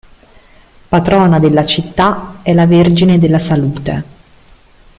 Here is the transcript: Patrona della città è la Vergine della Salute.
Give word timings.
Patrona 0.89 1.37
della 1.37 1.63
città 1.63 2.37
è 2.41 2.55
la 2.55 2.65
Vergine 2.65 3.19
della 3.19 3.37
Salute. 3.37 4.03